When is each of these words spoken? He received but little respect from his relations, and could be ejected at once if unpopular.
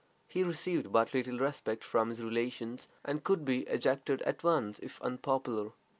He 0.27 0.41
received 0.43 0.91
but 0.91 1.13
little 1.13 1.37
respect 1.37 1.83
from 1.83 2.09
his 2.09 2.23
relations, 2.23 2.87
and 3.05 3.23
could 3.23 3.45
be 3.45 3.67
ejected 3.67 4.23
at 4.23 4.43
once 4.43 4.79
if 4.79 4.99
unpopular. 5.03 5.73